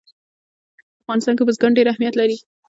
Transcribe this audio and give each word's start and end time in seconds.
په 0.03 0.97
افغانستان 1.03 1.33
کې 1.37 1.45
بزګان 1.47 1.71
ډېر 1.77 1.87
اهمیت 1.89 2.13
لري. 2.17 2.37